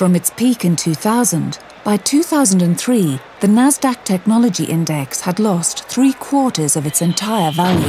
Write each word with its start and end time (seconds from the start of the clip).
From 0.00 0.16
its 0.16 0.30
peak 0.30 0.64
in 0.64 0.76
2000, 0.76 1.58
by 1.84 1.98
2003, 1.98 3.20
the 3.40 3.46
Nasdaq 3.46 4.02
Technology 4.02 4.64
Index 4.64 5.20
had 5.20 5.38
lost 5.38 5.84
three 5.90 6.14
quarters 6.14 6.74
of 6.74 6.86
its 6.86 7.02
entire 7.02 7.52
value. 7.52 7.84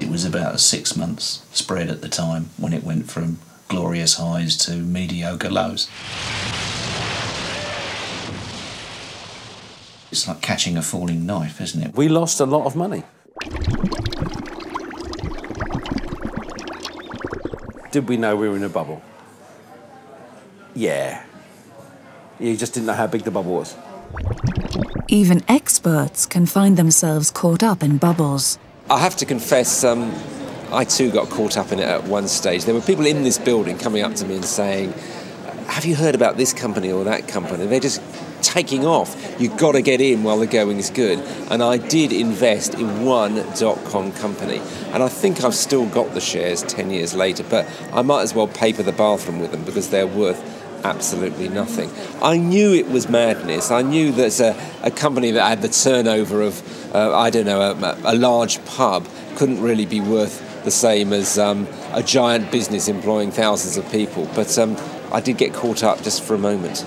It 0.00 0.10
was 0.10 0.24
about 0.24 0.54
a 0.54 0.58
six 0.58 0.96
months 0.96 1.44
spread 1.52 1.90
at 1.90 2.00
the 2.00 2.08
time 2.08 2.48
when 2.56 2.72
it 2.72 2.84
went 2.84 3.10
from 3.10 3.38
glorious 3.68 4.14
highs 4.14 4.56
to 4.64 4.76
mediocre 4.76 5.50
lows. 5.50 5.86
It's 10.10 10.26
like 10.26 10.40
catching 10.40 10.78
a 10.78 10.82
falling 10.82 11.26
knife, 11.26 11.60
isn't 11.60 11.82
it? 11.82 11.94
We 11.94 12.08
lost 12.08 12.40
a 12.40 12.46
lot 12.46 12.64
of 12.64 12.74
money. 12.74 13.02
Did 17.90 18.08
we 18.08 18.16
know 18.16 18.36
we 18.36 18.48
were 18.48 18.56
in 18.56 18.62
a 18.62 18.68
bubble? 18.68 19.02
Yeah. 20.74 21.24
You 22.38 22.56
just 22.56 22.74
didn't 22.74 22.86
know 22.86 22.92
how 22.92 23.06
big 23.06 23.22
the 23.22 23.30
bubble 23.30 23.54
was. 23.54 23.76
Even 25.08 25.42
experts 25.48 26.26
can 26.26 26.44
find 26.44 26.76
themselves 26.76 27.30
caught 27.30 27.62
up 27.62 27.82
in 27.82 27.96
bubbles. 27.96 28.58
I 28.90 28.98
have 28.98 29.16
to 29.16 29.26
confess, 29.26 29.84
um, 29.84 30.14
I 30.70 30.84
too 30.84 31.10
got 31.10 31.30
caught 31.30 31.56
up 31.56 31.72
in 31.72 31.78
it 31.78 31.88
at 31.88 32.04
one 32.04 32.28
stage. 32.28 32.64
There 32.64 32.74
were 32.74 32.82
people 32.82 33.06
in 33.06 33.22
this 33.22 33.38
building 33.38 33.78
coming 33.78 34.02
up 34.02 34.14
to 34.16 34.26
me 34.26 34.36
and 34.36 34.44
saying, 34.44 34.92
Have 35.66 35.86
you 35.86 35.96
heard 35.96 36.14
about 36.14 36.36
this 36.36 36.52
company 36.52 36.92
or 36.92 37.04
that 37.04 37.26
company? 37.26 37.66
They're 37.66 37.80
just 37.80 38.02
taking 38.42 38.86
off. 38.86 39.36
You've 39.38 39.56
got 39.56 39.72
to 39.72 39.82
get 39.82 40.00
in 40.00 40.22
while 40.22 40.38
the 40.38 40.46
going 40.46 40.78
is 40.78 40.90
good. 40.90 41.18
And 41.50 41.62
I 41.62 41.76
did 41.78 42.12
invest 42.12 42.74
in 42.74 43.04
one 43.04 43.36
dot 43.56 43.82
com 43.86 44.12
company. 44.12 44.60
And 44.92 45.02
I 45.02 45.08
think 45.08 45.44
I've 45.44 45.54
still 45.54 45.86
got 45.86 46.14
the 46.14 46.20
shares 46.20 46.62
10 46.62 46.90
years 46.90 47.14
later, 47.14 47.44
but 47.44 47.68
I 47.92 48.02
might 48.02 48.22
as 48.22 48.34
well 48.34 48.48
paper 48.48 48.82
the 48.82 48.92
bathroom 48.92 49.40
with 49.40 49.52
them 49.52 49.64
because 49.64 49.90
they're 49.90 50.06
worth 50.06 50.42
absolutely 50.84 51.48
nothing. 51.48 51.90
I 52.22 52.36
knew 52.36 52.72
it 52.72 52.88
was 52.88 53.08
madness. 53.08 53.70
I 53.70 53.82
knew 53.82 54.12
that 54.12 54.40
a, 54.40 54.56
a 54.82 54.90
company 54.90 55.32
that 55.32 55.46
had 55.46 55.62
the 55.62 55.68
turnover 55.68 56.42
of, 56.42 56.94
uh, 56.94 57.16
I 57.16 57.30
don't 57.30 57.46
know, 57.46 57.60
a, 57.60 57.98
a 58.04 58.14
large 58.14 58.64
pub 58.64 59.06
couldn't 59.36 59.60
really 59.60 59.86
be 59.86 60.00
worth 60.00 60.64
the 60.64 60.70
same 60.70 61.12
as 61.12 61.38
um, 61.38 61.66
a 61.92 62.02
giant 62.02 62.50
business 62.50 62.88
employing 62.88 63.30
thousands 63.30 63.76
of 63.76 63.90
people. 63.90 64.28
But 64.34 64.56
um, 64.58 64.76
I 65.12 65.20
did 65.20 65.38
get 65.38 65.54
caught 65.54 65.82
up 65.82 66.02
just 66.02 66.22
for 66.22 66.34
a 66.34 66.38
moment. 66.38 66.84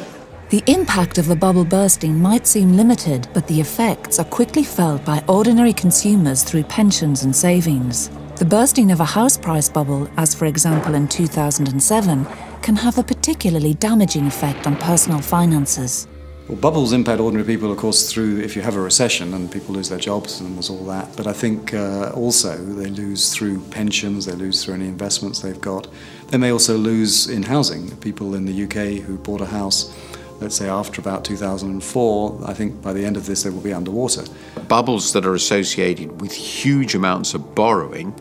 The 0.52 0.64
impact 0.68 1.18
of 1.18 1.28
the 1.28 1.36
bubble 1.38 1.64
bursting 1.64 2.20
might 2.20 2.46
seem 2.46 2.76
limited, 2.76 3.26
but 3.34 3.48
the 3.48 3.62
effects 3.62 4.20
are 4.20 4.26
quickly 4.26 4.66
felt 4.66 5.06
by 5.06 5.24
ordinary 5.30 5.72
consumers 5.72 6.44
through 6.44 6.64
pensions 6.64 7.24
and 7.24 7.34
savings. 7.34 8.10
The 8.36 8.44
bursting 8.44 8.92
of 8.92 9.00
a 9.00 9.06
house 9.06 9.38
price 9.38 9.70
bubble, 9.70 10.10
as 10.18 10.36
for 10.36 10.48
example 10.48 10.94
in 10.94 11.08
2007, 11.08 12.28
can 12.62 12.76
have 12.76 12.98
a 12.98 13.04
particularly 13.04 13.76
damaging 13.76 14.28
effect 14.28 14.68
on 14.68 14.76
personal 14.76 15.22
finances. 15.22 16.06
Well, 16.50 16.58
bubbles 16.58 16.92
impact 16.92 17.22
ordinary 17.22 17.48
people, 17.48 17.72
of 17.72 17.78
course, 17.78 18.12
through 18.12 18.42
if 18.42 18.54
you 18.58 18.62
have 18.62 18.76
a 18.76 18.82
recession 18.82 19.34
and 19.34 19.50
people 19.50 19.74
lose 19.74 19.88
their 19.88 20.00
jobs 20.00 20.42
and 20.42 20.56
there's 20.56 20.70
all 20.70 20.84
that. 20.88 21.16
But 21.16 21.28
I 21.28 21.34
think 21.34 21.74
uh, 21.74 22.12
also 22.14 22.58
they 22.58 22.90
lose 22.90 23.34
through 23.34 23.62
pensions, 23.70 24.26
they 24.26 24.34
lose 24.34 24.66
through 24.66 24.74
any 24.74 24.90
investments 24.90 25.40
they've 25.40 25.62
got. 25.62 25.88
They 26.28 26.38
may 26.38 26.52
also 26.52 26.78
lose 26.78 27.30
in 27.30 27.44
housing. 27.44 27.96
People 28.00 28.36
in 28.36 28.44
the 28.44 28.64
UK 28.66 29.02
who 29.02 29.18
bought 29.18 29.40
a 29.40 29.46
house, 29.46 29.96
let's 30.42 30.56
say 30.56 30.68
after 30.68 31.00
about 31.00 31.24
2004, 31.24 32.42
I 32.46 32.54
think 32.54 32.82
by 32.82 32.94
the 32.94 33.06
end 33.06 33.16
of 33.16 33.28
this 33.28 33.44
they 33.44 33.52
will 33.52 33.62
be 33.62 33.74
underwater. 33.74 34.24
Bubbles 34.68 35.14
that 35.14 35.26
are 35.26 35.36
associated 35.36 36.20
with 36.20 36.34
huge 36.34 36.96
amounts 36.96 37.34
of 37.34 37.56
borrowing, 37.56 38.14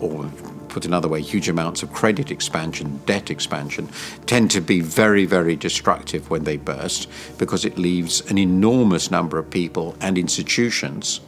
or 0.00 0.30
put 0.68 0.84
another 0.84 1.08
way, 1.08 1.22
huge 1.22 1.48
amounts 1.48 1.82
of 1.82 1.92
credit 1.92 2.30
expansion, 2.30 3.00
debt 3.06 3.30
expansion, 3.30 3.88
tend 4.26 4.50
to 4.50 4.60
be 4.60 4.80
very, 4.80 5.24
very 5.24 5.56
destructive 5.56 6.28
when 6.30 6.44
they 6.44 6.56
burst 6.56 7.08
because 7.38 7.64
it 7.64 7.78
leaves 7.78 8.20
an 8.30 8.36
enormous 8.38 9.10
number 9.10 9.38
of 9.38 9.48
people 9.48 9.96
and 10.00 10.18
institutions 10.18 11.20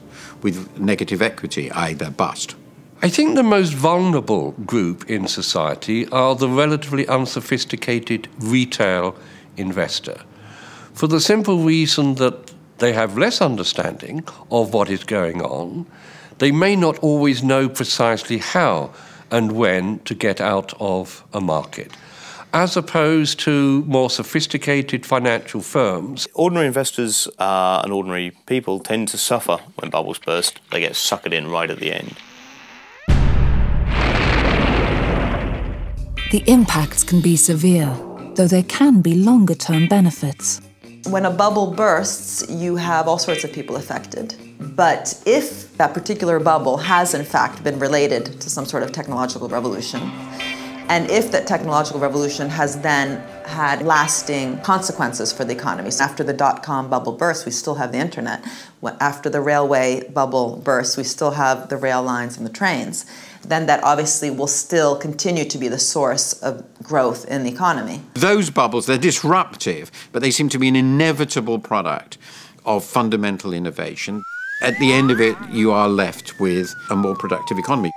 with 0.43 0.79
negative 0.79 1.23
equity, 1.23 1.71
either 1.73 2.11
bust. 2.11 2.57
I 3.03 3.09
think 3.09 3.35
the 3.35 3.43
most 3.43 3.73
vulnerable 3.75 4.53
group 4.65 5.09
in 5.09 5.29
society 5.29 6.09
are 6.09 6.35
the 6.35 6.49
relatively 6.49 7.07
unsophisticated 7.07 8.29
retail 8.39 9.15
investor. 9.57 10.21
For 10.95 11.07
the 11.07 11.21
simple 11.21 11.59
reason 11.59 12.15
that 12.15 12.53
they 12.79 12.93
have 12.93 13.19
less 13.19 13.41
understanding 13.41 14.25
of 14.51 14.73
what 14.73 14.91
is 14.91 15.05
going 15.05 15.43
on, 15.43 15.87
they 16.39 16.53
may 16.53 16.77
not 16.77 16.99
always 16.99 17.43
know 17.43 17.69
precisely 17.69 18.39
how 18.39 18.93
and 19.31 19.53
when 19.53 19.99
to 20.01 20.15
get 20.15 20.41
out 20.41 20.73
of 20.81 21.25
a 21.33 21.41
market. 21.41 21.93
As 22.53 22.77
opposed 22.77 23.41
to 23.41 23.83
more 23.85 24.09
sophisticated 24.09 25.05
financial 25.05 25.61
firms. 25.61 26.27
Ordinary 26.35 26.67
investors 26.67 27.29
uh, 27.39 27.83
and 27.85 27.93
ordinary 27.93 28.31
people 28.47 28.79
tend 28.81 29.09
to 29.09 29.19
suffer 29.19 29.59
when 29.77 29.91
bubbles 29.91 30.19
burst. 30.19 30.61
They 30.71 30.81
get 30.81 30.93
suckered 30.93 31.33
in 31.33 31.49
right 31.49 31.71
at 31.71 31.79
the 31.79 31.93
end. 31.93 32.17
The 36.33 36.43
impacts 36.47 37.05
can 37.05 37.21
be 37.21 37.37
severe, 37.37 37.95
though 38.37 38.47
there 38.47 38.63
can 38.63 39.01
be 39.03 39.15
longer 39.15 39.55
term 39.55 39.89
benefits. 39.89 40.61
When 41.09 41.25
a 41.25 41.31
bubble 41.31 41.73
bursts, 41.73 42.49
you 42.51 42.77
have 42.77 43.09
all 43.09 43.19
sorts 43.19 43.45
of 43.45 43.53
people 43.53 43.77
affected. 43.77 44.35
But 44.61 45.23
if 45.27 45.77
that 45.77 45.95
particular 45.95 46.41
bubble 46.41 46.77
has 46.79 47.15
in 47.15 47.25
fact 47.25 47.63
been 47.63 47.79
related 47.79 48.41
to 48.41 48.51
some 48.51 48.67
sort 48.67 48.83
of 48.83 48.93
technological 48.93 49.49
revolution, 49.49 50.01
and 50.89 51.11
if 51.11 51.33
that 51.33 51.47
technological 51.47 52.01
revolution 52.01 52.49
has 52.49 52.81
then 52.81 53.21
had 53.45 53.83
lasting 53.83 54.59
consequences 54.61 55.33
for 55.33 55.45
the 55.45 55.53
economy. 55.53 55.91
After 56.01 56.23
the 56.23 56.33
dot 56.33 56.63
com 56.63 56.89
bubble 56.89 57.13
burst, 57.13 57.45
we 57.45 57.53
still 57.53 57.75
have 57.75 57.93
the 57.93 57.99
internet. 57.99 58.45
After 59.01 59.29
the 59.29 59.41
railway 59.41 60.09
bubble 60.11 60.57
burst, 60.65 60.97
we 60.97 61.05
still 61.05 61.33
have 61.33 61.69
the 61.69 61.77
rail 61.77 62.03
lines 62.03 62.37
and 62.37 62.47
the 62.47 62.53
trains. 62.53 63.05
Then 63.49 63.67
that 63.67 63.83
obviously 63.85 64.31
will 64.31 64.49
still 64.49 64.97
continue 64.97 65.45
to 65.45 65.59
be 65.59 65.69
the 65.69 65.79
source 65.79 66.33
of 66.43 66.65
growth 66.83 67.25
in 67.27 67.45
the 67.45 67.51
economy. 67.51 68.03
Those 68.15 68.51
bubbles, 68.51 68.87
they're 68.87 68.99
disruptive, 68.99 69.91
but 70.13 70.21
they 70.21 70.33
seem 70.33 70.49
to 70.49 70.59
be 70.59 70.69
an 70.69 70.77
inevitable 70.77 71.59
product 71.61 72.19
of 72.65 72.85
fundamental 72.85 73.53
innovation. 73.53 74.23
At 74.63 74.79
the 74.79 74.93
end 74.93 75.11
of 75.11 75.21
it, 75.21 75.37
you 75.51 75.71
are 75.71 75.89
left 75.89 76.41
with 76.41 76.75
a 76.91 76.97
more 76.97 77.15
productive 77.15 77.59
economy. 77.59 77.93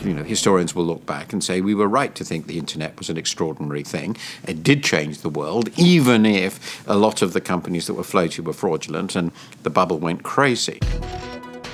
You 0.00 0.14
know, 0.14 0.22
historians 0.22 0.74
will 0.74 0.84
look 0.84 1.04
back 1.06 1.32
and 1.32 1.42
say 1.42 1.60
we 1.60 1.74
were 1.74 1.88
right 1.88 2.14
to 2.14 2.24
think 2.24 2.46
the 2.46 2.58
internet 2.58 2.96
was 2.98 3.10
an 3.10 3.16
extraordinary 3.16 3.82
thing. 3.82 4.16
It 4.46 4.62
did 4.62 4.84
change 4.84 5.22
the 5.22 5.28
world, 5.28 5.70
even 5.76 6.24
if 6.26 6.86
a 6.86 6.94
lot 6.94 7.22
of 7.22 7.32
the 7.32 7.40
companies 7.40 7.86
that 7.86 7.94
were 7.94 8.04
floated 8.04 8.46
were 8.46 8.52
fraudulent 8.52 9.16
and 9.16 9.32
the 9.64 9.70
bubble 9.70 9.98
went 9.98 10.22
crazy. 10.22 10.78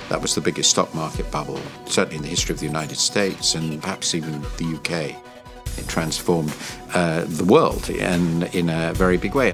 That 0.09 0.21
was 0.21 0.35
the 0.35 0.41
biggest 0.41 0.69
stock 0.69 0.93
market 0.93 1.29
bubble, 1.31 1.59
certainly 1.85 2.17
in 2.17 2.21
the 2.21 2.27
history 2.27 2.53
of 2.53 2.59
the 2.59 2.67
United 2.67 2.97
States 2.97 3.55
and 3.55 3.81
perhaps 3.81 4.13
even 4.13 4.41
the 4.57 4.75
UK. 4.75 5.15
It 5.77 5.87
transformed 5.87 6.53
uh, 6.93 7.25
the 7.27 7.43
world 7.43 7.89
in, 7.89 8.43
in 8.53 8.69
a 8.69 8.93
very 8.93 9.17
big 9.17 9.33
way. 9.33 9.53